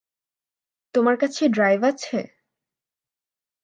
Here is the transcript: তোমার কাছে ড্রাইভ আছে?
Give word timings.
তোমার 0.95 1.15
কাছে 1.17 1.43
ড্রাইভ 1.49 1.81
আছে? 1.83 2.17